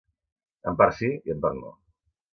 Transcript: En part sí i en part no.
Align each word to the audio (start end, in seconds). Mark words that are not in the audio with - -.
En 0.71 0.79
part 0.81 0.97
sí 1.01 1.11
i 1.29 1.35
en 1.37 1.45
part 1.47 1.61
no. 1.63 1.75